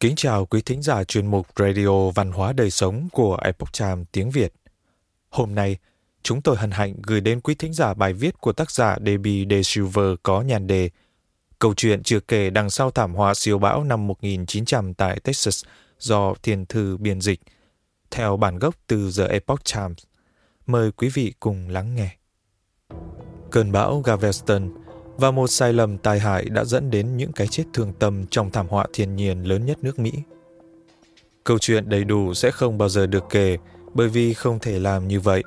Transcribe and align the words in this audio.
Kính 0.00 0.16
chào 0.16 0.46
quý 0.46 0.62
thính 0.62 0.82
giả 0.82 1.04
chuyên 1.04 1.26
mục 1.26 1.46
Radio 1.56 2.10
Văn 2.10 2.32
hóa 2.32 2.52
Đời 2.52 2.70
Sống 2.70 3.08
của 3.12 3.38
Epoch 3.44 3.72
Times 3.78 4.06
tiếng 4.12 4.30
Việt. 4.30 4.52
Hôm 5.28 5.54
nay, 5.54 5.76
chúng 6.22 6.42
tôi 6.42 6.56
hân 6.56 6.70
hạnh 6.70 6.94
gửi 7.02 7.20
đến 7.20 7.40
quý 7.40 7.54
thính 7.54 7.72
giả 7.72 7.94
bài 7.94 8.12
viết 8.12 8.40
của 8.40 8.52
tác 8.52 8.70
giả 8.70 8.96
Debbie 9.06 9.46
De 9.50 9.62
Silver 9.62 10.14
có 10.22 10.42
nhàn 10.42 10.66
đề 10.66 10.90
Câu 11.58 11.74
chuyện 11.74 12.02
chưa 12.02 12.20
kể 12.20 12.50
đằng 12.50 12.70
sau 12.70 12.90
thảm 12.90 13.14
họa 13.14 13.34
siêu 13.34 13.58
bão 13.58 13.84
năm 13.84 14.06
1900 14.06 14.94
tại 14.94 15.20
Texas 15.20 15.64
do 15.98 16.34
thiên 16.42 16.66
thư 16.66 16.96
biên 16.96 17.20
dịch, 17.20 17.40
theo 18.10 18.36
bản 18.36 18.58
gốc 18.58 18.74
từ 18.86 19.10
The 19.18 19.26
Epoch 19.26 19.60
Times. 19.74 19.98
Mời 20.66 20.92
quý 20.92 21.08
vị 21.08 21.34
cùng 21.40 21.68
lắng 21.68 21.94
nghe. 21.94 22.16
Cơn 23.50 23.72
bão 23.72 24.00
Galveston 24.00 24.70
và 25.18 25.30
một 25.30 25.46
sai 25.46 25.72
lầm 25.72 25.98
tai 25.98 26.18
hại 26.20 26.44
đã 26.44 26.64
dẫn 26.64 26.90
đến 26.90 27.16
những 27.16 27.32
cái 27.32 27.46
chết 27.46 27.64
thương 27.72 27.92
tâm 27.98 28.26
trong 28.30 28.50
thảm 28.50 28.66
họa 28.68 28.86
thiên 28.92 29.16
nhiên 29.16 29.42
lớn 29.42 29.66
nhất 29.66 29.78
nước 29.82 29.98
Mỹ. 29.98 30.12
Câu 31.44 31.58
chuyện 31.58 31.88
đầy 31.88 32.04
đủ 32.04 32.34
sẽ 32.34 32.50
không 32.50 32.78
bao 32.78 32.88
giờ 32.88 33.06
được 33.06 33.24
kể 33.30 33.56
bởi 33.94 34.08
vì 34.08 34.34
không 34.34 34.58
thể 34.58 34.78
làm 34.78 35.08
như 35.08 35.20
vậy. 35.20 35.42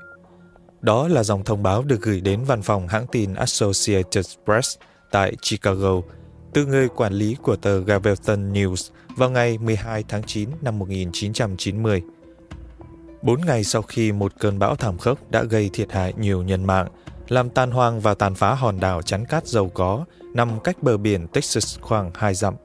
Đó 0.81 1.07
là 1.07 1.23
dòng 1.23 1.43
thông 1.43 1.63
báo 1.63 1.83
được 1.83 2.01
gửi 2.01 2.21
đến 2.21 2.43
văn 2.43 2.61
phòng 2.61 2.87
hãng 2.87 3.05
tin 3.11 3.33
Associated 3.33 4.25
Press 4.45 4.77
tại 5.11 5.35
Chicago 5.41 6.01
từ 6.53 6.65
người 6.65 6.87
quản 6.89 7.13
lý 7.13 7.35
của 7.41 7.55
tờ 7.55 7.79
Galveston 7.79 8.53
News 8.53 8.91
vào 9.17 9.29
ngày 9.29 9.57
12 9.57 10.03
tháng 10.07 10.23
9 10.23 10.49
năm 10.61 10.79
1990. 10.79 12.01
Bốn 13.21 13.41
ngày 13.45 13.63
sau 13.63 13.81
khi 13.81 14.11
một 14.11 14.33
cơn 14.39 14.59
bão 14.59 14.75
thảm 14.75 14.97
khốc 14.97 15.31
đã 15.31 15.43
gây 15.43 15.69
thiệt 15.73 15.91
hại 15.91 16.13
nhiều 16.17 16.43
nhân 16.43 16.65
mạng 16.65 16.87
làm 17.31 17.49
tan 17.49 17.71
hoang 17.71 17.99
và 17.99 18.13
tàn 18.13 18.35
phá 18.35 18.53
hòn 18.53 18.79
đảo 18.79 19.01
chắn 19.01 19.25
cát 19.25 19.47
giàu 19.47 19.69
có 19.73 20.05
nằm 20.33 20.59
cách 20.59 20.83
bờ 20.83 20.97
biển 20.97 21.27
Texas 21.27 21.79
khoảng 21.79 22.11
2 22.15 22.33
dặm. 22.33 22.55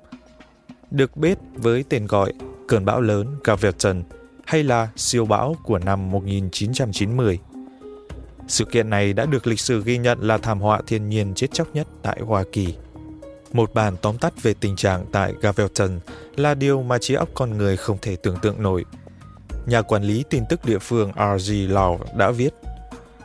Được 0.91 1.17
biết 1.17 1.39
với 1.55 1.85
tên 1.89 2.07
gọi 2.07 2.33
cơn 2.69 2.85
bão 2.85 3.01
lớn 3.01 3.37
Galveston 3.45 4.03
hay 4.45 4.63
là 4.63 4.89
siêu 4.97 5.27
bão 5.27 5.57
của 5.63 5.79
năm 5.79 6.11
1990. 6.11 7.39
Sự 8.49 8.65
kiện 8.65 8.91
này 8.91 9.13
đã 9.13 9.27
được 9.27 9.47
lịch 9.47 9.61
sử 9.61 9.83
ghi 9.83 9.99
nhận 9.99 10.19
là 10.21 10.39
thảm 10.39 10.61
họa 10.61 10.81
thiên 10.87 11.09
nhiên 11.09 11.35
chết 11.35 11.53
chóc 11.53 11.75
nhất 11.75 11.87
tại 12.03 12.21
Hoa 12.21 12.45
Kỳ. 12.53 12.75
Một 13.53 13.75
bản 13.75 13.97
tóm 14.03 14.19
tắt 14.19 14.43
về 14.43 14.55
tình 14.61 14.77
trạng 14.77 15.07
tại 15.13 15.33
Galveston 15.41 16.01
là 16.37 16.55
điều 16.55 16.83
mà 16.83 16.99
trí 16.99 17.15
óc 17.15 17.29
con 17.35 17.59
người 17.59 17.77
không 17.77 17.99
thể 18.03 18.17
tưởng 18.17 18.37
tượng 18.43 18.63
nổi. 18.63 18.85
Nhà 19.67 19.83
quản 19.83 20.03
lý 20.03 20.25
tin 20.31 20.45
tức 20.49 20.65
địa 20.65 20.79
phương 20.79 21.13
R.G. 21.17 21.53
Lau 21.69 22.01
đã 22.17 22.31
viết 22.31 22.55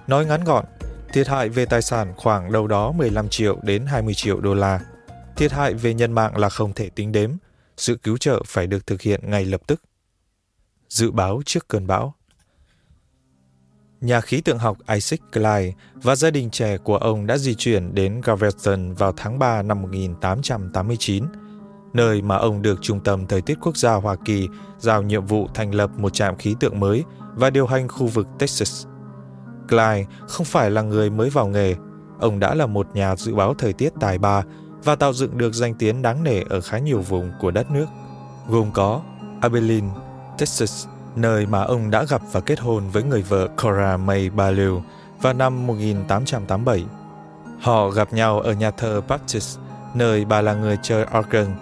Nói 0.08 0.26
ngắn 0.26 0.44
gọn, 0.44 0.66
Thiệt 1.14 1.28
hại 1.28 1.50
về 1.50 1.66
tài 1.66 1.82
sản 1.82 2.14
khoảng 2.18 2.52
đâu 2.52 2.68
đó 2.68 2.92
15 2.92 3.30
triệu 3.30 3.58
đến 3.64 3.86
20 3.86 4.14
triệu 4.14 4.42
đô 4.42 4.54
la. 4.54 4.80
Thiệt 5.36 5.52
hại 5.52 5.74
về 5.74 5.94
nhân 5.94 6.12
mạng 6.12 6.38
là 6.38 6.50
không 6.50 6.74
thể 6.74 6.90
tính 6.90 7.12
đếm. 7.12 7.32
Sự 7.78 7.96
cứu 7.96 8.18
trợ 8.18 8.44
phải 8.48 8.68
được 8.68 8.88
thực 8.88 9.02
hiện 9.02 9.20
ngay 9.24 9.46
lập 9.46 9.62
tức. 9.68 9.82
Dự 10.90 11.12
báo 11.12 11.42
trước 11.46 11.68
cơn 11.68 11.88
bão 11.88 12.14
Nhà 14.02 14.22
khí 14.22 14.42
tượng 14.42 14.58
học 14.58 14.78
Isaac 14.94 15.20
Clyde 15.34 15.74
và 15.94 16.16
gia 16.16 16.32
đình 16.32 16.50
trẻ 16.50 16.78
của 16.78 16.98
ông 16.98 17.28
đã 17.28 17.38
di 17.38 17.56
chuyển 17.56 17.96
đến 17.96 18.22
Galveston 18.24 18.94
vào 18.94 19.14
tháng 19.18 19.40
3 19.40 19.62
năm 19.62 19.82
1889, 19.82 21.26
nơi 21.94 22.22
mà 22.22 22.36
ông 22.36 22.62
được 22.62 22.80
Trung 22.82 23.04
tâm 23.04 23.28
Thời 23.28 23.42
tiết 23.42 23.58
Quốc 23.62 23.78
gia 23.78 23.94
Hoa 23.94 24.16
Kỳ 24.26 24.48
giao 24.80 25.02
nhiệm 25.02 25.26
vụ 25.26 25.48
thành 25.54 25.76
lập 25.76 25.92
một 25.98 26.14
trạm 26.14 26.38
khí 26.38 26.56
tượng 26.60 26.80
mới 26.80 27.04
và 27.36 27.50
điều 27.50 27.68
hành 27.68 27.88
khu 27.88 28.08
vực 28.08 28.28
Texas. 28.40 28.86
Clyde 29.72 30.06
không 30.28 30.46
phải 30.46 30.72
là 30.72 30.82
người 30.82 31.10
mới 31.10 31.30
vào 31.30 31.48
nghề, 31.48 31.76
ông 32.20 32.40
đã 32.40 32.56
là 32.56 32.66
một 32.66 32.88
nhà 32.94 33.16
dự 33.16 33.36
báo 33.36 33.54
thời 33.54 33.74
tiết 33.74 33.94
tài 34.00 34.18
ba 34.18 34.44
và 34.84 34.96
tạo 34.96 35.14
dựng 35.14 35.38
được 35.38 35.54
danh 35.54 35.74
tiếng 35.74 36.02
đáng 36.02 36.24
nể 36.24 36.42
ở 36.50 36.62
khá 36.62 36.78
nhiều 36.78 37.02
vùng 37.02 37.32
của 37.40 37.52
đất 37.52 37.72
nước, 37.72 37.86
gồm 38.48 38.72
có 38.74 39.02
Abilene, 39.42 39.88
Texas, 40.38 40.88
nơi 41.16 41.46
mà 41.46 41.64
ông 41.64 41.92
đã 41.92 42.04
gặp 42.04 42.22
và 42.32 42.40
kết 42.40 42.60
hôn 42.60 42.84
với 42.90 43.04
người 43.04 43.22
vợ 43.22 43.48
Cora 43.48 43.98
May 43.98 44.30
Ballou 44.30 44.84
vào 45.22 45.34
năm 45.34 45.68
1887. 45.68 46.86
Họ 47.62 47.90
gặp 47.90 48.14
nhau 48.14 48.40
ở 48.40 48.54
nhà 48.54 48.72
thờ 48.72 49.02
Baptist, 49.08 49.60
nơi 49.94 50.26
bà 50.26 50.42
là 50.42 50.54
người 50.54 50.78
chơi 50.82 51.06
organ 51.20 51.56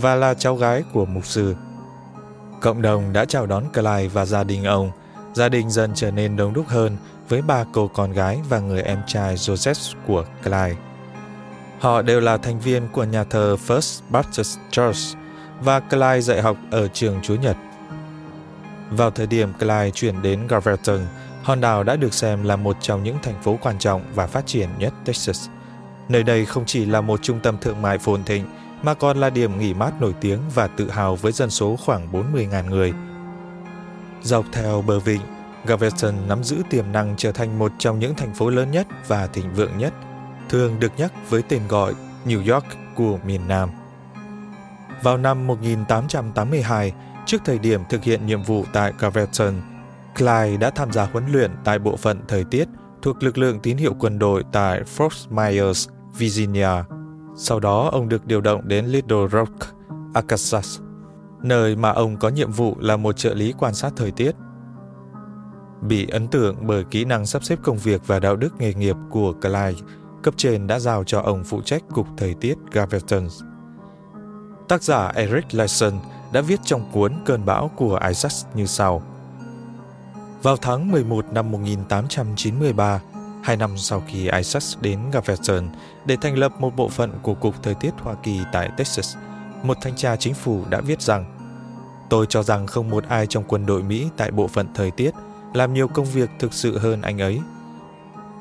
và 0.00 0.14
là 0.14 0.34
cháu 0.34 0.56
gái 0.56 0.84
của 0.92 1.04
mục 1.04 1.26
sư. 1.26 1.54
Cộng 2.60 2.82
đồng 2.82 3.12
đã 3.12 3.24
chào 3.24 3.46
đón 3.46 3.64
Clyde 3.72 4.08
và 4.08 4.24
gia 4.24 4.44
đình 4.44 4.64
ông. 4.64 4.90
Gia 5.34 5.48
đình 5.48 5.70
dần 5.70 5.92
trở 5.94 6.10
nên 6.10 6.36
đông 6.36 6.52
đúc 6.52 6.66
hơn 6.68 6.96
với 7.28 7.42
ba 7.42 7.64
cô 7.72 7.88
con 7.88 8.12
gái 8.12 8.40
và 8.48 8.58
người 8.60 8.82
em 8.82 8.98
trai 9.06 9.36
Joseph 9.36 9.94
của 10.06 10.24
Clyde. 10.42 10.76
Họ 11.80 12.02
đều 12.02 12.20
là 12.20 12.36
thành 12.36 12.60
viên 12.60 12.88
của 12.92 13.04
nhà 13.04 13.24
thờ 13.24 13.56
First 13.66 14.00
Baptist 14.10 14.58
Church 14.70 15.16
và 15.60 15.80
Clyde 15.80 16.20
dạy 16.20 16.42
học 16.42 16.56
ở 16.70 16.88
trường 16.88 17.18
Chúa 17.22 17.34
Nhật. 17.34 17.56
Vào 18.90 19.10
thời 19.10 19.26
điểm 19.26 19.52
Clyde 19.58 19.90
chuyển 19.90 20.22
đến 20.22 20.46
Galveston, 20.48 21.00
hòn 21.42 21.60
đảo 21.60 21.84
đã 21.84 21.96
được 21.96 22.14
xem 22.14 22.44
là 22.44 22.56
một 22.56 22.76
trong 22.80 23.02
những 23.02 23.16
thành 23.22 23.42
phố 23.42 23.58
quan 23.62 23.78
trọng 23.78 24.02
và 24.14 24.26
phát 24.26 24.46
triển 24.46 24.68
nhất 24.78 24.92
Texas. 25.04 25.48
Nơi 26.08 26.22
đây 26.22 26.44
không 26.44 26.64
chỉ 26.66 26.84
là 26.84 27.00
một 27.00 27.22
trung 27.22 27.40
tâm 27.40 27.56
thương 27.60 27.82
mại 27.82 27.98
phồn 27.98 28.24
thịnh, 28.24 28.44
mà 28.82 28.94
còn 28.94 29.16
là 29.16 29.30
điểm 29.30 29.58
nghỉ 29.58 29.74
mát 29.74 30.00
nổi 30.00 30.14
tiếng 30.20 30.38
và 30.54 30.66
tự 30.66 30.90
hào 30.90 31.16
với 31.16 31.32
dân 31.32 31.50
số 31.50 31.76
khoảng 31.76 32.12
40.000 32.12 32.70
người. 32.70 32.92
Dọc 34.22 34.44
theo 34.52 34.82
bờ 34.86 34.98
vịnh, 34.98 35.20
Galveston 35.66 36.14
nắm 36.28 36.44
giữ 36.44 36.56
tiềm 36.70 36.92
năng 36.92 37.14
trở 37.16 37.32
thành 37.32 37.58
một 37.58 37.72
trong 37.78 37.98
những 37.98 38.14
thành 38.14 38.34
phố 38.34 38.50
lớn 38.50 38.70
nhất 38.70 38.86
và 39.08 39.26
thịnh 39.26 39.54
vượng 39.54 39.78
nhất, 39.78 39.92
thường 40.48 40.80
được 40.80 40.92
nhắc 40.96 41.12
với 41.30 41.42
tên 41.42 41.62
gọi 41.68 41.94
New 42.26 42.54
York 42.54 42.66
của 42.94 43.18
miền 43.26 43.48
Nam. 43.48 43.70
Vào 45.02 45.16
năm 45.16 45.46
1882, 45.46 46.92
trước 47.26 47.42
thời 47.44 47.58
điểm 47.58 47.80
thực 47.88 48.04
hiện 48.04 48.26
nhiệm 48.26 48.42
vụ 48.42 48.64
tại 48.72 48.92
Galveston, 48.98 49.54
Clyde 50.16 50.56
đã 50.56 50.70
tham 50.70 50.92
gia 50.92 51.04
huấn 51.04 51.32
luyện 51.32 51.50
tại 51.64 51.78
bộ 51.78 51.96
phận 51.96 52.20
thời 52.28 52.44
tiết 52.44 52.68
thuộc 53.02 53.22
lực 53.22 53.38
lượng 53.38 53.60
tín 53.60 53.76
hiệu 53.76 53.94
quân 53.98 54.18
đội 54.18 54.44
tại 54.52 54.82
Fort 54.96 55.30
Myers, 55.30 55.88
Virginia. 56.18 56.68
Sau 57.36 57.60
đó, 57.60 57.88
ông 57.92 58.08
được 58.08 58.26
điều 58.26 58.40
động 58.40 58.68
đến 58.68 58.86
Little 58.86 59.28
Rock, 59.32 59.76
Arkansas, 60.14 60.80
nơi 61.42 61.76
mà 61.76 61.90
ông 61.90 62.16
có 62.16 62.28
nhiệm 62.28 62.52
vụ 62.52 62.76
là 62.80 62.96
một 62.96 63.16
trợ 63.16 63.34
lý 63.34 63.54
quan 63.58 63.74
sát 63.74 63.92
thời 63.96 64.10
tiết 64.10 64.32
Bị 65.80 66.06
ấn 66.08 66.28
tượng 66.28 66.56
bởi 66.66 66.84
kỹ 66.84 67.04
năng 67.04 67.26
sắp 67.26 67.44
xếp 67.44 67.58
công 67.62 67.78
việc 67.78 68.06
và 68.06 68.20
đạo 68.20 68.36
đức 68.36 68.54
nghề 68.58 68.74
nghiệp 68.74 68.96
của 69.10 69.32
Clyde, 69.32 69.80
cấp 70.22 70.34
trên 70.36 70.66
đã 70.66 70.78
giao 70.78 71.04
cho 71.04 71.20
ông 71.20 71.44
phụ 71.44 71.60
trách 71.62 71.82
cục 71.94 72.06
thời 72.16 72.34
tiết 72.34 72.54
Gaverton. 72.72 73.28
Tác 74.68 74.82
giả 74.82 75.12
Eric 75.14 75.54
Larson 75.54 75.92
đã 76.32 76.40
viết 76.40 76.60
trong 76.64 76.90
cuốn 76.92 77.12
Cơn 77.24 77.44
bão 77.44 77.70
của 77.76 78.00
Isaac 78.08 78.32
như 78.54 78.66
sau. 78.66 79.02
Vào 80.42 80.56
tháng 80.56 80.90
11 80.90 81.32
năm 81.32 81.52
1893, 81.52 83.00
hai 83.42 83.56
năm 83.56 83.78
sau 83.78 84.02
khi 84.08 84.28
Isaac 84.30 84.62
đến 84.80 85.00
Gaverton 85.12 85.68
để 86.06 86.16
thành 86.20 86.38
lập 86.38 86.52
một 86.60 86.76
bộ 86.76 86.88
phận 86.88 87.12
của 87.22 87.34
Cục 87.34 87.62
Thời 87.62 87.74
tiết 87.74 87.90
Hoa 87.98 88.14
Kỳ 88.22 88.40
tại 88.52 88.70
Texas, 88.76 89.16
một 89.62 89.76
thanh 89.80 89.96
tra 89.96 90.16
chính 90.16 90.34
phủ 90.34 90.62
đã 90.70 90.80
viết 90.80 91.02
rằng 91.02 91.36
Tôi 92.08 92.26
cho 92.28 92.42
rằng 92.42 92.66
không 92.66 92.90
một 92.90 93.04
ai 93.08 93.26
trong 93.26 93.44
quân 93.48 93.66
đội 93.66 93.82
Mỹ 93.82 94.08
tại 94.16 94.30
bộ 94.30 94.46
phận 94.48 94.66
thời 94.74 94.90
tiết 94.90 95.10
làm 95.54 95.74
nhiều 95.74 95.88
công 95.88 96.06
việc 96.06 96.30
thực 96.38 96.54
sự 96.54 96.78
hơn 96.78 97.02
anh 97.02 97.20
ấy. 97.20 97.40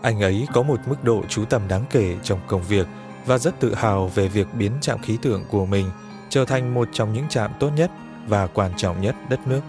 Anh 0.01 0.21
ấy 0.21 0.47
có 0.53 0.63
một 0.63 0.79
mức 0.85 1.03
độ 1.03 1.23
chú 1.29 1.45
tâm 1.45 1.61
đáng 1.67 1.83
kể 1.89 2.16
trong 2.23 2.39
công 2.47 2.63
việc 2.63 2.88
và 3.25 3.38
rất 3.38 3.59
tự 3.59 3.75
hào 3.75 4.07
về 4.07 4.27
việc 4.27 4.47
biến 4.53 4.71
trạm 4.81 4.99
khí 4.99 5.17
tượng 5.21 5.44
của 5.49 5.65
mình 5.65 5.89
trở 6.29 6.45
thành 6.45 6.73
một 6.73 6.89
trong 6.91 7.13
những 7.13 7.27
trạm 7.29 7.51
tốt 7.59 7.69
nhất 7.75 7.91
và 8.27 8.47
quan 8.47 8.71
trọng 8.77 9.01
nhất 9.01 9.15
đất 9.29 9.47
nước 9.47 9.61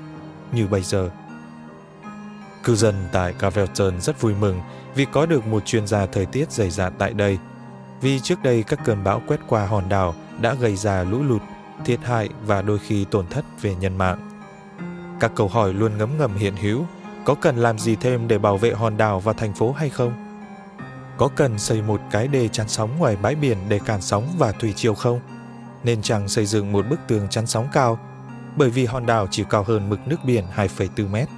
như 0.52 0.66
bây 0.66 0.82
giờ. 0.82 1.10
Cư 2.64 2.74
dân 2.74 2.94
tại 3.12 3.34
Galveston 3.38 4.00
rất 4.00 4.20
vui 4.20 4.34
mừng 4.34 4.60
vì 4.94 5.04
có 5.04 5.26
được 5.26 5.46
một 5.46 5.66
chuyên 5.66 5.86
gia 5.86 6.06
thời 6.06 6.26
tiết 6.26 6.52
dày 6.52 6.70
dạn 6.70 6.92
tại 6.98 7.12
đây. 7.12 7.38
Vì 8.00 8.20
trước 8.20 8.42
đây 8.42 8.62
các 8.62 8.78
cơn 8.84 9.04
bão 9.04 9.22
quét 9.26 9.40
qua 9.46 9.66
hòn 9.66 9.88
đảo 9.88 10.14
đã 10.40 10.54
gây 10.54 10.76
ra 10.76 11.04
lũ 11.04 11.22
lụt, 11.22 11.42
thiệt 11.84 12.00
hại 12.02 12.28
và 12.46 12.62
đôi 12.62 12.78
khi 12.78 13.04
tổn 13.04 13.26
thất 13.26 13.44
về 13.62 13.74
nhân 13.74 13.98
mạng. 13.98 14.30
Các 15.20 15.32
câu 15.34 15.48
hỏi 15.48 15.74
luôn 15.74 15.98
ngấm 15.98 16.18
ngầm 16.18 16.36
hiện 16.36 16.56
hữu 16.56 16.86
có 17.26 17.34
cần 17.34 17.56
làm 17.56 17.78
gì 17.78 17.96
thêm 17.96 18.28
để 18.28 18.38
bảo 18.38 18.56
vệ 18.56 18.72
hòn 18.72 18.96
đảo 18.96 19.20
và 19.20 19.32
thành 19.32 19.54
phố 19.54 19.72
hay 19.72 19.88
không? 19.88 20.12
Có 21.16 21.28
cần 21.36 21.58
xây 21.58 21.82
một 21.82 22.00
cái 22.10 22.28
đê 22.28 22.48
chắn 22.48 22.68
sóng 22.68 22.98
ngoài 22.98 23.16
bãi 23.22 23.34
biển 23.34 23.58
để 23.68 23.80
cản 23.86 24.02
sóng 24.02 24.28
và 24.38 24.52
thủy 24.52 24.72
triều 24.76 24.94
không? 24.94 25.20
Nên 25.84 26.02
chẳng 26.02 26.28
xây 26.28 26.46
dựng 26.46 26.72
một 26.72 26.86
bức 26.90 27.00
tường 27.08 27.28
chắn 27.30 27.46
sóng 27.46 27.68
cao, 27.72 27.98
bởi 28.56 28.70
vì 28.70 28.84
hòn 28.84 29.06
đảo 29.06 29.26
chỉ 29.30 29.44
cao 29.50 29.62
hơn 29.62 29.88
mực 29.88 30.00
nước 30.06 30.16
biển 30.24 30.44
2,4 30.56 31.08
mét. 31.08 31.28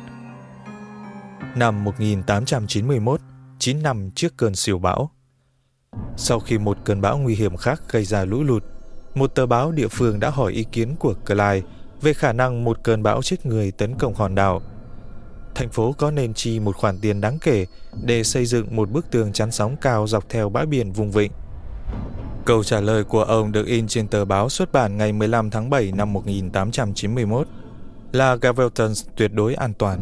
Năm 1.57 1.85
1891, 1.85 3.21
9 3.59 3.83
năm 3.83 4.11
trước 4.15 4.37
cơn 4.37 4.55
siêu 4.55 4.79
bão. 4.79 5.11
Sau 6.17 6.41
khi 6.41 6.59
một 6.59 6.79
cơn 6.85 7.01
bão 7.01 7.19
nguy 7.19 7.35
hiểm 7.35 7.57
khác 7.57 7.83
gây 7.89 8.05
ra 8.05 8.25
lũ 8.25 8.43
lụt, 8.43 8.65
một 9.15 9.35
tờ 9.35 9.47
báo 9.47 9.73
địa 9.73 9.89
phương 9.89 10.21
đã 10.21 10.31
hỏi 10.31 10.53
ý 10.53 10.65
kiến 10.73 10.97
của 10.99 11.15
Clyde 11.27 11.63
về 12.03 12.13
khả 12.13 12.33
năng 12.33 12.65
một 12.65 12.79
cơn 12.85 13.03
bão 13.03 13.23
chết 13.23 13.47
người 13.47 13.71
tấn 13.71 13.95
công 13.99 14.15
hòn 14.15 14.35
đảo 14.35 14.63
thành 15.59 15.69
phố 15.69 15.93
có 15.99 16.11
nên 16.11 16.35
chi 16.35 16.61
một 16.61 16.77
khoản 16.77 16.99
tiền 17.01 17.21
đáng 17.21 17.39
kể 17.39 17.67
để 18.03 18.25
xây 18.25 18.47
dựng 18.47 18.77
một 18.77 18.91
bức 18.91 19.11
tường 19.11 19.33
chắn 19.33 19.51
sóng 19.51 19.77
cao 19.77 20.07
dọc 20.07 20.29
theo 20.29 20.49
bãi 20.49 20.67
biển 20.67 20.93
vùng 20.93 21.11
vịnh. 21.11 21.33
Câu 22.45 22.65
trả 22.65 22.81
lời 22.81 23.05
của 23.05 23.23
ông 23.23 23.53
được 23.53 23.67
in 23.67 23.89
trên 23.89 24.09
tờ 24.09 24.25
báo 24.25 24.49
xuất 24.49 24.73
bản 24.73 24.97
ngày 24.97 25.13
15 25.13 25.51
tháng 25.51 25.71
7 25.71 25.93
năm 25.93 26.13
1891 26.13 27.49
là 28.13 28.37
Gavelton 28.37 28.93
tuyệt 29.17 29.33
đối 29.35 29.55
an 29.55 29.73
toàn. 29.75 30.01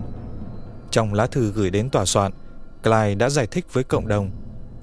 Trong 0.91 1.15
lá 1.15 1.27
thư 1.27 1.53
gửi 1.53 1.71
đến 1.71 1.91
tòa 1.91 2.05
soạn, 2.05 2.33
Clyde 2.83 3.15
đã 3.15 3.31
giải 3.31 3.47
thích 3.47 3.67
với 3.73 3.85
cộng 3.85 4.09
đồng 4.09 4.31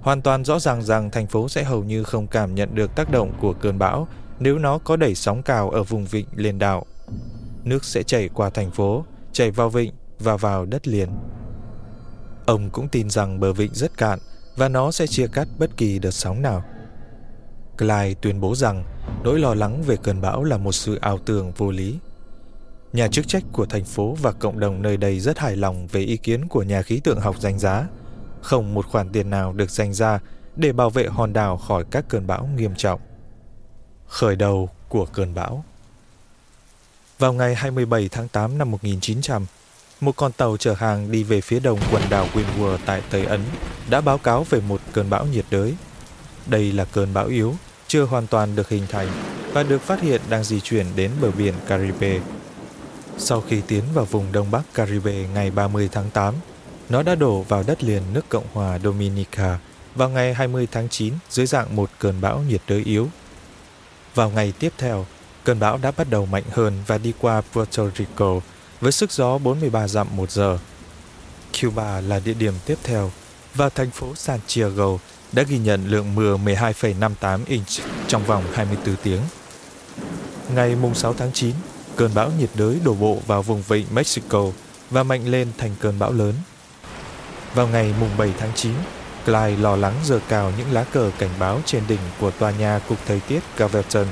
hoàn 0.01 0.21
toàn 0.21 0.45
rõ 0.45 0.59
ràng 0.59 0.81
rằng 0.81 1.11
thành 1.11 1.27
phố 1.27 1.49
sẽ 1.49 1.63
hầu 1.63 1.83
như 1.83 2.03
không 2.03 2.27
cảm 2.27 2.55
nhận 2.55 2.75
được 2.75 2.95
tác 2.95 3.11
động 3.11 3.33
của 3.41 3.53
cơn 3.53 3.79
bão 3.79 4.07
nếu 4.39 4.57
nó 4.59 4.77
có 4.77 4.95
đẩy 4.95 5.15
sóng 5.15 5.43
cao 5.43 5.69
ở 5.69 5.83
vùng 5.83 6.05
vịnh 6.05 6.25
liền 6.35 6.59
đảo. 6.59 6.85
Nước 7.63 7.83
sẽ 7.83 8.03
chảy 8.03 8.29
qua 8.29 8.49
thành 8.49 8.71
phố, 8.71 9.05
chảy 9.31 9.51
vào 9.51 9.69
vịnh 9.69 9.93
và 10.23 10.37
vào 10.37 10.65
đất 10.65 10.87
liền. 10.87 11.09
Ông 12.45 12.69
cũng 12.69 12.87
tin 12.87 13.09
rằng 13.09 13.39
bờ 13.39 13.53
vịnh 13.53 13.73
rất 13.73 13.97
cạn 13.97 14.19
và 14.55 14.69
nó 14.69 14.91
sẽ 14.91 15.07
chia 15.07 15.27
cắt 15.27 15.47
bất 15.57 15.77
kỳ 15.77 15.99
đợt 15.99 16.11
sóng 16.11 16.41
nào. 16.41 16.63
Clyde 17.77 18.13
tuyên 18.13 18.41
bố 18.41 18.55
rằng 18.55 18.83
nỗi 19.23 19.39
lo 19.39 19.53
lắng 19.53 19.83
về 19.83 19.95
cơn 20.03 20.21
bão 20.21 20.43
là 20.43 20.57
một 20.57 20.71
sự 20.71 20.95
ảo 20.95 21.17
tưởng 21.17 21.51
vô 21.51 21.71
lý. 21.71 21.99
Nhà 22.93 23.07
chức 23.07 23.27
trách 23.27 23.43
của 23.51 23.65
thành 23.65 23.83
phố 23.83 24.15
và 24.21 24.31
cộng 24.31 24.59
đồng 24.59 24.81
nơi 24.81 24.97
đây 24.97 25.19
rất 25.19 25.39
hài 25.39 25.55
lòng 25.55 25.87
về 25.87 26.01
ý 26.01 26.17
kiến 26.17 26.47
của 26.47 26.63
nhà 26.63 26.81
khí 26.81 26.99
tượng 26.99 27.19
học 27.19 27.35
danh 27.39 27.59
giá. 27.59 27.87
Không 28.41 28.73
một 28.73 28.85
khoản 28.87 29.09
tiền 29.09 29.29
nào 29.29 29.53
được 29.53 29.71
dành 29.71 29.93
ra 29.93 30.19
để 30.55 30.71
bảo 30.71 30.89
vệ 30.89 31.07
hòn 31.07 31.33
đảo 31.33 31.57
khỏi 31.57 31.85
các 31.91 32.05
cơn 32.09 32.27
bão 32.27 32.49
nghiêm 32.57 32.75
trọng. 32.75 33.01
Khởi 34.07 34.35
đầu 34.35 34.69
của 34.89 35.05
cơn 35.05 35.33
bão 35.33 35.63
Vào 37.19 37.33
ngày 37.33 37.55
27 37.55 38.09
tháng 38.09 38.27
8 38.27 38.57
năm 38.57 38.71
1900, 38.71 39.45
một 40.05 40.15
con 40.15 40.31
tàu 40.31 40.57
chở 40.57 40.73
hàng 40.73 41.11
đi 41.11 41.23
về 41.23 41.41
phía 41.41 41.59
đông 41.59 41.79
quần 41.91 42.01
đảo 42.09 42.27
Windward 42.33 42.77
tại 42.85 43.01
Tây 43.09 43.25
Ấn 43.25 43.41
đã 43.89 44.01
báo 44.01 44.17
cáo 44.17 44.45
về 44.49 44.61
một 44.67 44.81
cơn 44.93 45.09
bão 45.09 45.25
nhiệt 45.25 45.45
đới. 45.51 45.73
Đây 46.45 46.71
là 46.71 46.85
cơn 46.85 47.13
bão 47.13 47.27
yếu, 47.27 47.55
chưa 47.87 48.03
hoàn 48.03 48.27
toàn 48.27 48.55
được 48.55 48.69
hình 48.69 48.83
thành 48.89 49.07
và 49.53 49.63
được 49.63 49.81
phát 49.81 50.01
hiện 50.01 50.21
đang 50.29 50.43
di 50.43 50.59
chuyển 50.59 50.85
đến 50.95 51.11
bờ 51.21 51.31
biển 51.31 51.53
Caribe. 51.67 52.19
Sau 53.17 53.41
khi 53.41 53.61
tiến 53.67 53.83
vào 53.93 54.05
vùng 54.05 54.31
Đông 54.31 54.51
Bắc 54.51 54.61
Caribe 54.73 55.27
ngày 55.33 55.51
30 55.51 55.89
tháng 55.91 56.09
8, 56.09 56.33
nó 56.89 57.03
đã 57.03 57.15
đổ 57.15 57.41
vào 57.41 57.63
đất 57.67 57.83
liền 57.83 58.01
nước 58.13 58.29
Cộng 58.29 58.45
hòa 58.53 58.79
Dominica 58.79 59.59
vào 59.95 60.09
ngày 60.09 60.33
20 60.33 60.67
tháng 60.71 60.89
9 60.89 61.13
dưới 61.29 61.45
dạng 61.45 61.75
một 61.75 61.89
cơn 61.99 62.21
bão 62.21 62.43
nhiệt 62.49 62.61
đới 62.67 62.83
yếu. 62.83 63.09
Vào 64.15 64.29
ngày 64.29 64.53
tiếp 64.59 64.73
theo, 64.77 65.05
cơn 65.43 65.59
bão 65.59 65.77
đã 65.77 65.91
bắt 65.97 66.09
đầu 66.09 66.25
mạnh 66.25 66.43
hơn 66.51 66.73
và 66.87 66.97
đi 66.97 67.13
qua 67.19 67.41
Puerto 67.53 67.83
Rico 67.97 68.39
với 68.83 68.91
sức 68.91 69.11
gió 69.11 69.37
43 69.37 69.87
dặm 69.87 70.07
một 70.15 70.31
giờ. 70.31 70.57
Cuba 71.61 72.01
là 72.01 72.19
địa 72.19 72.33
điểm 72.33 72.53
tiếp 72.65 72.77
theo 72.83 73.11
và 73.55 73.69
thành 73.69 73.91
phố 73.91 74.15
Santiago 74.15 74.97
đã 75.31 75.43
ghi 75.43 75.57
nhận 75.57 75.87
lượng 75.87 76.15
mưa 76.15 76.37
12,58 76.37 77.39
inch 77.47 77.67
trong 78.07 78.23
vòng 78.23 78.43
24 78.53 78.95
tiếng. 79.03 79.19
Ngày 80.55 80.75
6 80.95 81.13
tháng 81.13 81.31
9, 81.31 81.55
cơn 81.95 82.11
bão 82.15 82.31
nhiệt 82.39 82.49
đới 82.55 82.79
đổ 82.83 82.93
bộ 82.93 83.17
vào 83.27 83.41
vùng 83.41 83.61
vịnh 83.61 83.85
Mexico 83.91 84.45
và 84.89 85.03
mạnh 85.03 85.27
lên 85.27 85.47
thành 85.57 85.75
cơn 85.79 85.99
bão 85.99 86.11
lớn. 86.11 86.33
Vào 87.55 87.67
ngày 87.67 87.93
7 88.17 88.33
tháng 88.39 88.51
9, 88.55 88.73
Clyde 89.25 89.57
lo 89.61 89.75
lắng 89.75 89.95
giơ 90.03 90.19
cao 90.27 90.51
những 90.57 90.71
lá 90.71 90.83
cờ 90.83 91.11
cảnh 91.19 91.33
báo 91.39 91.61
trên 91.65 91.83
đỉnh 91.87 91.99
của 92.19 92.31
tòa 92.31 92.51
nhà 92.51 92.79
Cục 92.89 92.97
Thời 93.05 93.19
tiết 93.19 93.39
Gavelton. 93.57 94.07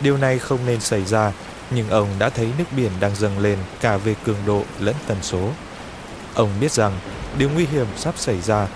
Điều 0.00 0.16
này 0.16 0.38
không 0.38 0.66
nên 0.66 0.80
xảy 0.80 1.04
ra, 1.04 1.32
nhưng 1.74 1.90
ông 1.90 2.08
đã 2.18 2.30
thấy 2.30 2.48
nước 2.58 2.64
biển 2.76 2.90
đang 3.00 3.16
dâng 3.16 3.38
lên 3.38 3.58
cả 3.80 3.96
về 3.96 4.14
cường 4.24 4.36
độ 4.46 4.62
lẫn 4.80 4.94
tần 5.06 5.16
số. 5.22 5.48
Ông 6.34 6.50
biết 6.60 6.72
rằng 6.72 6.98
điều 7.38 7.50
nguy 7.50 7.66
hiểm 7.66 7.86
sắp 7.96 8.14
xảy 8.18 8.40
ra. 8.40 8.66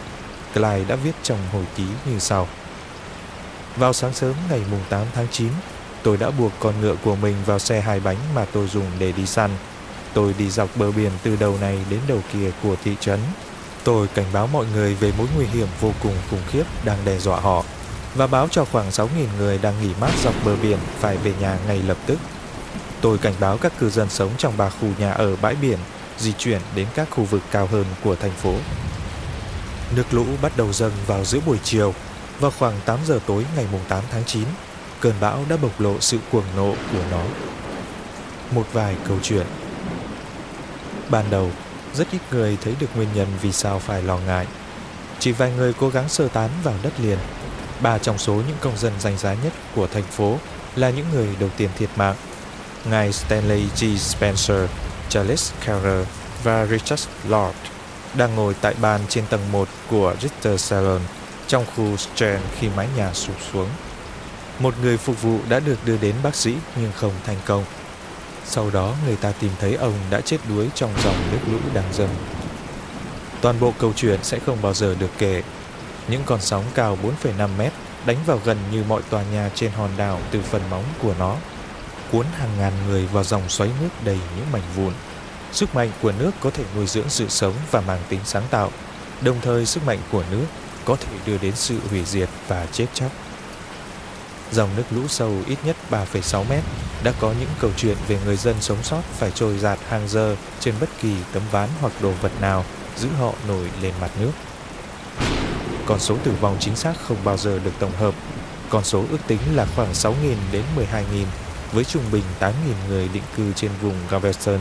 Clyde 0.55 0.85
đã 0.89 0.97
viết 0.97 1.13
trong 1.23 1.39
hồi 1.53 1.65
ký 1.77 1.85
như 2.11 2.19
sau. 2.19 2.49
Vào 3.77 3.93
sáng 3.93 4.13
sớm 4.13 4.35
ngày 4.51 4.61
8 4.89 5.07
tháng 5.15 5.27
9, 5.31 5.49
tôi 6.03 6.17
đã 6.17 6.31
buộc 6.31 6.53
con 6.61 6.81
ngựa 6.81 6.95
của 7.03 7.17
mình 7.17 7.37
vào 7.47 7.59
xe 7.59 7.81
hai 7.81 8.01
bánh 8.01 8.19
mà 8.35 8.47
tôi 8.53 8.69
dùng 8.69 8.87
để 8.99 9.13
đi 9.13 9.27
săn. 9.27 9.51
Tôi 10.15 10.35
đi 10.39 10.51
dọc 10.51 10.77
bờ 10.77 10.93
biển 10.93 11.11
từ 11.23 11.37
đầu 11.37 11.59
này 11.61 11.79
đến 11.91 12.01
đầu 12.09 12.21
kia 12.33 12.51
của 12.63 12.77
thị 12.85 12.97
trấn 13.01 13.21
Tôi 13.87 14.09
cảnh 14.15 14.27
báo 14.33 14.47
mọi 14.47 14.67
người 14.75 14.95
về 14.95 15.13
mối 15.19 15.27
nguy 15.37 15.47
hiểm 15.47 15.67
vô 15.81 15.93
cùng 16.03 16.15
khủng 16.31 16.41
khiếp 16.51 16.65
đang 16.85 16.99
đe 17.05 17.19
dọa 17.19 17.41
họ 17.41 17.65
và 18.15 18.27
báo 18.27 18.49
cho 18.51 18.65
khoảng 18.65 18.91
6.000 18.91 19.07
người 19.39 19.59
đang 19.59 19.75
nghỉ 19.83 19.91
mát 20.01 20.11
dọc 20.25 20.35
bờ 20.45 20.57
biển 20.63 20.79
phải 21.01 21.17
về 21.17 21.33
nhà 21.41 21.59
ngay 21.67 21.83
lập 21.83 21.97
tức. 22.07 22.19
Tôi 23.07 23.19
cảnh 23.19 23.35
báo 23.41 23.59
các 23.59 23.73
cư 23.79 23.91
dân 23.91 24.11
sống 24.11 24.31
trong 24.39 24.57
ba 24.57 24.71
khu 24.71 24.89
nhà 24.99 25.13
ở 25.13 25.37
bãi 25.37 25.55
biển 25.55 25.79
di 26.19 26.33
chuyển 26.33 26.61
đến 26.75 26.87
các 26.95 27.09
khu 27.11 27.25
vực 27.25 27.43
cao 27.51 27.67
hơn 27.67 27.85
của 28.05 28.17
thành 28.17 28.31
phố. 28.31 28.55
Nước 29.97 30.05
lũ 30.11 30.25
bắt 30.43 30.53
đầu 30.57 30.73
dâng 30.73 30.93
vào 31.07 31.25
giữa 31.25 31.39
buổi 31.47 31.59
chiều. 31.65 31.95
Vào 32.41 32.51
khoảng 32.59 32.81
8 32.85 32.99
giờ 33.07 33.21
tối 33.27 33.47
ngày 33.57 33.67
8 33.89 34.05
tháng 34.11 34.25
9, 34.25 34.45
cơn 35.01 35.15
bão 35.21 35.45
đã 35.49 35.57
bộc 35.57 35.81
lộ 35.81 36.01
sự 36.01 36.19
cuồng 36.33 36.45
nộ 36.57 36.75
của 36.93 37.03
nó. 37.11 37.23
Một 38.51 38.67
vài 38.73 38.97
câu 39.09 39.19
chuyện 39.23 39.47
Ban 41.11 41.25
đầu, 41.31 41.51
rất 41.95 42.09
ít 42.13 42.21
người 42.31 42.59
thấy 42.65 42.75
được 42.81 42.97
nguyên 42.97 43.09
nhân 43.15 43.29
vì 43.43 43.53
sao 43.53 43.79
phải 43.79 44.03
lo 44.03 44.19
ngại. 44.19 44.47
Chỉ 45.19 45.33
vài 45.33 45.53
người 45.57 45.73
cố 45.73 45.89
gắng 45.89 46.09
sơ 46.09 46.29
tán 46.29 46.51
vào 46.63 46.75
đất 46.83 46.93
liền. 47.01 47.19
Ba 47.81 47.99
trong 47.99 48.19
số 48.19 48.35
những 48.35 48.57
công 48.61 48.77
dân 48.77 48.93
danh 49.01 49.19
giá 49.19 49.35
nhất 49.35 49.53
của 49.75 49.87
thành 49.87 50.03
phố 50.03 50.39
là 50.77 50.91
những 50.91 51.07
người 51.13 51.29
đầu 51.41 51.51
tiên 51.57 51.71
thiệt 51.79 51.91
mạng. 51.97 52.17
Ngài 52.91 53.13
Stanley 53.13 53.63
G. 53.81 53.99
Spencer, 53.99 54.71
Charles 55.09 55.53
Carrer 55.67 56.07
và 56.43 56.67
Richard 56.67 57.09
Lord 57.29 57.57
đang 58.15 58.35
ngồi 58.35 58.55
tại 58.61 58.75
bàn 58.81 59.01
trên 59.09 59.27
tầng 59.27 59.53
1 59.53 59.69
của 59.91 60.15
Richter 60.21 60.61
Salon 60.61 61.01
trong 61.47 61.65
khu 61.77 61.97
Strand 61.97 62.43
khi 62.59 62.69
mái 62.77 62.89
nhà 62.97 63.13
sụp 63.13 63.37
xuống. 63.53 63.69
Một 64.59 64.75
người 64.83 64.97
phục 64.97 65.23
vụ 65.23 65.39
đã 65.49 65.61
được 65.61 65.79
đưa 65.85 65.97
đến 65.97 66.15
bác 66.23 66.35
sĩ 66.35 66.55
nhưng 66.77 66.93
không 66.93 67.13
thành 67.27 67.39
công 67.47 67.65
sau 68.49 68.71
đó 68.71 68.95
người 69.07 69.17
ta 69.17 69.33
tìm 69.33 69.51
thấy 69.61 69.75
ông 69.75 69.95
đã 70.11 70.21
chết 70.21 70.39
đuối 70.49 70.69
trong 70.75 70.91
dòng 71.05 71.17
nước 71.33 71.39
lũ 71.53 71.59
đang 71.75 71.93
dâng. 71.93 72.15
Toàn 73.41 73.61
bộ 73.61 73.73
câu 73.79 73.93
chuyện 73.97 74.19
sẽ 74.23 74.39
không 74.39 74.59
bao 74.63 74.75
giờ 74.75 74.95
được 74.99 75.11
kể. 75.19 75.43
Những 76.09 76.23
con 76.27 76.41
sóng 76.41 76.65
cao 76.75 76.99
4,5 77.23 77.49
mét 77.59 77.73
đánh 78.07 78.17
vào 78.27 78.41
gần 78.45 78.59
như 78.73 78.85
mọi 78.89 79.03
tòa 79.11 79.23
nhà 79.33 79.51
trên 79.55 79.73
hòn 79.73 79.91
đảo 79.97 80.21
từ 80.31 80.41
phần 80.43 80.63
móng 80.71 80.85
của 81.03 81.15
nó, 81.19 81.37
cuốn 82.13 82.27
hàng 82.39 82.51
ngàn 82.59 82.73
người 82.89 83.07
vào 83.07 83.25
dòng 83.25 83.49
xoáy 83.49 83.71
nước 83.81 83.89
đầy 84.05 84.19
những 84.37 84.53
mảnh 84.53 84.63
vụn. 84.77 84.93
Sức 85.53 85.75
mạnh 85.75 85.91
của 86.03 86.13
nước 86.19 86.31
có 86.41 86.51
thể 86.51 86.65
nuôi 86.77 86.87
dưỡng 86.87 87.09
sự 87.09 87.29
sống 87.29 87.55
và 87.71 87.81
mang 87.81 88.01
tính 88.09 88.21
sáng 88.25 88.45
tạo, 88.51 88.71
đồng 89.21 89.41
thời 89.41 89.67
sức 89.67 89.87
mạnh 89.87 89.99
của 90.13 90.25
nước 90.31 90.47
có 90.85 90.97
thể 90.97 91.13
đưa 91.27 91.39
đến 91.39 91.53
sự 91.57 91.79
hủy 91.91 92.05
diệt 92.05 92.29
và 92.49 92.67
chết 92.73 92.87
chóc. 92.95 93.11
Dòng 94.53 94.71
nước 94.77 94.85
lũ 94.91 95.03
sâu 95.09 95.33
ít 95.47 95.59
nhất 95.65 95.77
3,6 95.91 96.45
mét 96.49 96.65
đã 97.05 97.13
có 97.21 97.35
những 97.41 97.49
câu 97.61 97.71
chuyện 97.77 97.97
về 98.09 98.19
người 98.25 98.37
dân 98.37 98.57
sống 98.61 98.83
sót 98.83 99.03
phải 99.19 99.31
trôi 99.31 99.59
giạt 99.59 99.79
hàng 99.89 100.09
giờ 100.09 100.37
trên 100.61 100.75
bất 100.81 100.89
kỳ 101.03 101.15
tấm 101.33 101.43
ván 101.51 101.69
hoặc 101.81 101.93
đồ 102.03 102.11
vật 102.11 102.33
nào 102.41 102.65
giữ 102.97 103.09
họ 103.21 103.33
nổi 103.49 103.71
lên 103.83 103.95
mặt 104.01 104.11
nước. 104.21 104.33
Con 105.87 106.01
số 106.01 106.17
tử 106.25 106.33
vong 106.41 106.57
chính 106.61 106.77
xác 106.77 106.95
không 107.09 107.17
bao 107.25 107.37
giờ 107.37 107.59
được 107.65 107.73
tổng 107.79 107.97
hợp. 107.97 108.15
Con 108.71 108.85
số 108.85 109.05
ước 109.11 109.19
tính 109.27 109.39
là 109.55 109.67
khoảng 109.77 109.93
6.000 109.93 110.13
đến 110.53 110.63
12.000 110.77 111.25
với 111.77 111.85
trung 111.85 112.03
bình 112.13 112.23
8.000 112.41 112.53
người 112.89 113.09
định 113.13 113.23
cư 113.37 113.53
trên 113.53 113.71
vùng 113.83 113.95
Galveston 114.11 114.61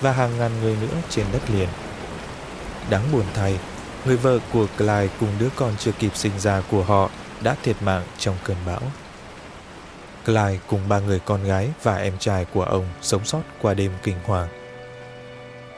và 0.00 0.12
hàng 0.12 0.38
ngàn 0.38 0.50
người 0.62 0.76
nữa 0.80 0.96
trên 1.08 1.26
đất 1.32 1.50
liền. 1.50 1.68
Đáng 2.90 3.02
buồn 3.12 3.24
thay, 3.34 3.58
người 4.04 4.16
vợ 4.16 4.38
của 4.52 4.66
Clyde 4.76 5.08
cùng 5.20 5.28
đứa 5.38 5.48
con 5.56 5.72
chưa 5.78 5.92
kịp 5.92 6.16
sinh 6.16 6.32
ra 6.38 6.62
của 6.70 6.82
họ 6.82 7.10
đã 7.42 7.56
thiệt 7.62 7.76
mạng 7.82 8.02
trong 8.18 8.36
cơn 8.44 8.56
bão. 8.66 8.80
Clyde 10.24 10.58
cùng 10.66 10.88
ba 10.88 11.00
người 11.00 11.18
con 11.18 11.44
gái 11.44 11.68
và 11.82 11.96
em 11.96 12.18
trai 12.18 12.44
của 12.44 12.62
ông 12.62 12.86
sống 13.02 13.24
sót 13.24 13.42
qua 13.62 13.74
đêm 13.74 13.92
kinh 14.02 14.16
hoàng. 14.24 14.48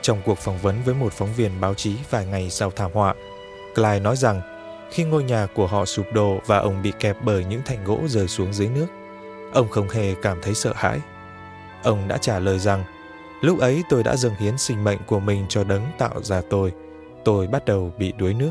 Trong 0.02 0.22
cuộc 0.24 0.38
phỏng 0.38 0.58
vấn 0.58 0.82
với 0.82 0.94
một 0.94 1.12
phóng 1.12 1.34
viên 1.34 1.60
báo 1.60 1.74
chí 1.74 1.96
vài 2.10 2.26
ngày 2.26 2.50
sau 2.50 2.70
thảm 2.70 2.90
họa, 2.94 3.14
Clyde 3.74 4.00
nói 4.00 4.16
rằng 4.16 4.40
khi 4.90 5.04
ngôi 5.04 5.24
nhà 5.24 5.46
của 5.54 5.66
họ 5.66 5.84
sụp 5.84 6.06
đổ 6.12 6.40
và 6.46 6.58
ông 6.58 6.82
bị 6.82 6.92
kẹp 7.00 7.16
bởi 7.22 7.44
những 7.44 7.62
thành 7.64 7.84
gỗ 7.84 8.00
rơi 8.08 8.28
xuống 8.28 8.52
dưới 8.52 8.68
nước, 8.68 8.86
ông 9.56 9.68
không 9.68 9.88
hề 9.88 10.14
cảm 10.22 10.38
thấy 10.42 10.54
sợ 10.54 10.72
hãi. 10.76 11.00
Ông 11.82 12.08
đã 12.08 12.18
trả 12.18 12.38
lời 12.38 12.58
rằng, 12.58 12.84
lúc 13.40 13.60
ấy 13.60 13.82
tôi 13.88 14.02
đã 14.02 14.16
dâng 14.16 14.34
hiến 14.34 14.58
sinh 14.58 14.84
mệnh 14.84 14.98
của 15.06 15.20
mình 15.20 15.46
cho 15.48 15.64
đấng 15.64 15.82
tạo 15.98 16.22
ra 16.22 16.40
tôi. 16.50 16.72
Tôi 17.24 17.46
bắt 17.46 17.64
đầu 17.64 17.92
bị 17.98 18.12
đuối 18.12 18.34
nước. 18.34 18.50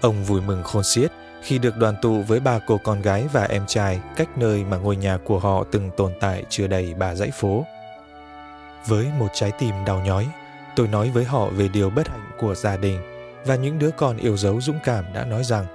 Ông 0.00 0.24
vui 0.24 0.40
mừng 0.40 0.62
khôn 0.62 0.84
xiết 0.84 1.12
khi 1.42 1.58
được 1.58 1.76
đoàn 1.76 1.94
tụ 2.02 2.22
với 2.22 2.40
ba 2.40 2.58
cô 2.66 2.78
con 2.84 3.02
gái 3.02 3.26
và 3.32 3.44
em 3.44 3.66
trai 3.66 4.00
cách 4.16 4.28
nơi 4.38 4.64
mà 4.64 4.76
ngôi 4.76 4.96
nhà 4.96 5.18
của 5.24 5.38
họ 5.38 5.64
từng 5.72 5.90
tồn 5.96 6.12
tại 6.20 6.44
chưa 6.48 6.66
đầy 6.66 6.94
ba 6.94 7.14
dãy 7.14 7.30
phố. 7.30 7.64
Với 8.86 9.06
một 9.18 9.28
trái 9.34 9.52
tim 9.58 9.74
đau 9.86 10.00
nhói, 10.00 10.26
tôi 10.76 10.88
nói 10.88 11.10
với 11.10 11.24
họ 11.24 11.46
về 11.46 11.68
điều 11.68 11.90
bất 11.90 12.08
hạnh 12.08 12.30
của 12.38 12.54
gia 12.54 12.76
đình 12.76 12.98
và 13.46 13.56
những 13.56 13.78
đứa 13.78 13.90
con 13.90 14.16
yêu 14.16 14.36
dấu 14.36 14.60
dũng 14.60 14.78
cảm 14.84 15.04
đã 15.14 15.24
nói 15.24 15.44
rằng 15.44 15.66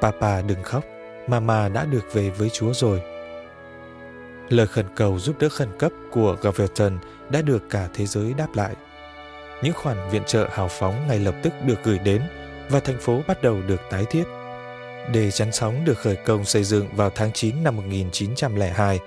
Papa 0.00 0.42
đừng 0.42 0.62
khóc, 0.62 0.84
Mama 1.26 1.68
đã 1.68 1.84
được 1.84 2.04
về 2.12 2.30
với 2.30 2.50
Chúa 2.50 2.72
rồi. 2.72 3.11
Lời 4.52 4.66
khẩn 4.66 4.86
cầu 4.94 5.18
giúp 5.18 5.36
đỡ 5.40 5.48
khẩn 5.48 5.68
cấp 5.78 5.92
của 6.10 6.36
Gavelton 6.42 6.98
đã 7.30 7.42
được 7.42 7.62
cả 7.70 7.88
thế 7.94 8.06
giới 8.06 8.34
đáp 8.34 8.48
lại. 8.54 8.74
Những 9.62 9.72
khoản 9.72 10.10
viện 10.10 10.22
trợ 10.26 10.48
hào 10.52 10.68
phóng 10.68 11.08
ngay 11.08 11.18
lập 11.18 11.34
tức 11.42 11.52
được 11.66 11.82
gửi 11.82 11.98
đến 11.98 12.22
và 12.70 12.80
thành 12.80 12.98
phố 13.00 13.20
bắt 13.28 13.42
đầu 13.42 13.62
được 13.66 13.80
tái 13.90 14.04
thiết 14.10 14.24
Đê 15.12 15.30
chắn 15.30 15.52
sóng 15.52 15.84
được 15.84 15.98
khởi 15.98 16.16
công 16.16 16.44
xây 16.44 16.64
dựng 16.64 16.88
vào 16.96 17.10
tháng 17.14 17.32
9 17.32 17.64
năm 17.64 17.76
1902. 17.76 18.98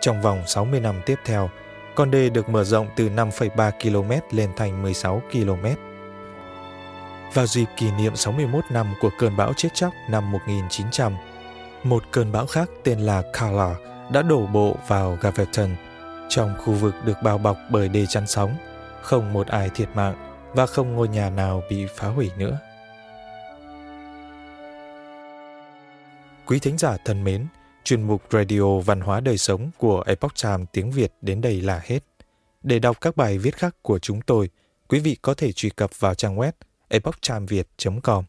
Trong 0.00 0.22
vòng 0.22 0.42
60 0.46 0.80
năm 0.80 1.00
tiếp 1.06 1.18
theo, 1.24 1.50
con 1.94 2.10
đê 2.10 2.30
được 2.30 2.48
mở 2.48 2.64
rộng 2.64 2.88
từ 2.96 3.08
5,3 3.08 3.70
km 3.82 4.36
lên 4.36 4.50
thành 4.56 4.82
16 4.82 5.22
km. 5.32 5.66
Vào 7.34 7.46
dịp 7.46 7.66
kỷ 7.76 7.90
niệm 7.90 8.16
61 8.16 8.64
năm 8.70 8.94
của 9.00 9.10
cơn 9.18 9.36
bão 9.36 9.52
chết 9.56 9.68
chóc 9.74 9.92
năm 10.10 10.32
1900, 10.32 11.14
một 11.82 12.02
cơn 12.10 12.32
bão 12.32 12.46
khác 12.46 12.68
tên 12.84 13.00
là 13.00 13.22
Carla 13.32 13.74
đã 14.12 14.22
đổ 14.22 14.46
bộ 14.46 14.76
vào 14.86 15.18
Gaverton. 15.20 15.70
Trong 16.28 16.54
khu 16.58 16.72
vực 16.72 16.94
được 17.04 17.16
bao 17.22 17.38
bọc 17.38 17.58
bởi 17.70 17.88
đê 17.88 18.06
chắn 18.06 18.26
sóng, 18.26 18.56
không 19.02 19.32
một 19.32 19.46
ai 19.46 19.70
thiệt 19.74 19.88
mạng 19.94 20.14
và 20.54 20.66
không 20.66 20.94
ngôi 20.94 21.08
nhà 21.08 21.30
nào 21.30 21.62
bị 21.70 21.86
phá 21.96 22.08
hủy 22.08 22.30
nữa. 22.38 22.58
Quý 26.46 26.58
thính 26.58 26.78
giả 26.78 26.96
thân 27.04 27.24
mến, 27.24 27.46
chuyên 27.84 28.02
mục 28.02 28.22
Radio 28.30 28.78
Văn 28.78 29.00
hóa 29.00 29.20
Đời 29.20 29.38
Sống 29.38 29.70
của 29.78 30.02
Epoch 30.06 30.32
Times 30.42 30.66
tiếng 30.72 30.90
Việt 30.90 31.12
đến 31.22 31.40
đây 31.40 31.60
là 31.60 31.80
hết. 31.84 31.98
Để 32.62 32.78
đọc 32.78 33.00
các 33.00 33.16
bài 33.16 33.38
viết 33.38 33.56
khác 33.56 33.76
của 33.82 33.98
chúng 33.98 34.20
tôi, 34.20 34.50
quý 34.88 35.00
vị 35.00 35.16
có 35.22 35.34
thể 35.34 35.52
truy 35.52 35.70
cập 35.70 36.00
vào 36.00 36.14
trang 36.14 36.36
web 36.36 36.52
epochtimesviet.com. 36.88 38.24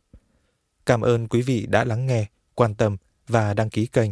Cảm 0.86 1.01
ơn 1.01 1.27
quý 1.27 1.41
vị 1.41 1.65
đã 1.70 1.84
lắng 1.84 2.05
nghe, 2.05 2.25
quan 2.55 2.75
tâm 2.75 2.98
và 3.27 3.53
đăng 3.53 3.70
ký 3.70 3.86
kênh. 3.86 4.12